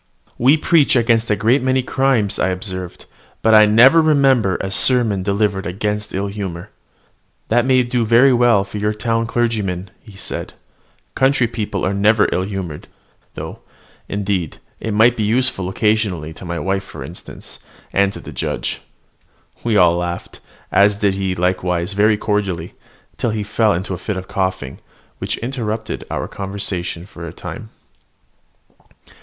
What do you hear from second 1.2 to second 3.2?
a great many crimes," I observed,